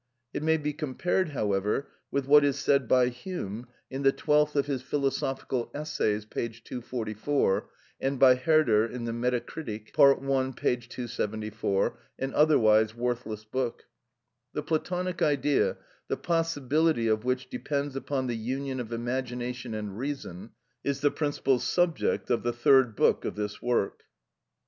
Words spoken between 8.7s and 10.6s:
in the "Metacritik," pt. i.